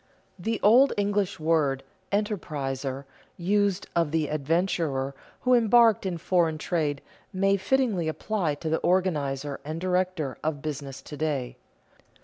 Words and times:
The 0.39 0.59
old 0.63 0.93
English 0.97 1.39
word 1.39 1.83
"enterpriser," 2.11 3.05
used 3.37 3.85
of 3.95 4.09
the 4.09 4.29
"adventurer" 4.31 5.13
who 5.41 5.53
embarked 5.53 6.07
in 6.07 6.17
foreign 6.17 6.57
trade, 6.57 7.03
may 7.31 7.55
fittingly 7.55 8.07
apply 8.07 8.55
to 8.55 8.69
the 8.69 8.77
organizer 8.79 9.59
and 9.63 9.79
director 9.79 10.39
of 10.43 10.59
business 10.63 11.03
to 11.03 11.15
day. 11.15 11.55